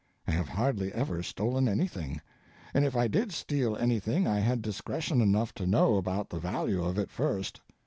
I 0.27 0.31
have 0.31 0.49
hardly 0.49 0.91
ever 0.93 1.21
stolen 1.21 1.67
anything, 1.69 2.21
and 2.73 2.83
if 2.85 2.95
I 2.95 3.07
did 3.07 3.31
steal 3.31 3.75
anything 3.75 4.25
I 4.25 4.39
had 4.39 4.63
discretion 4.63 5.21
enough 5.21 5.53
to 5.53 5.67
know 5.67 5.97
about 5.97 6.31
the 6.31 6.39
value 6.39 6.83
of 6.83 6.97
it 6.97 7.11
first. 7.11 7.61